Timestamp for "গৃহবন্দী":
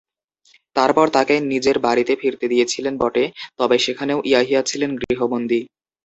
4.99-5.61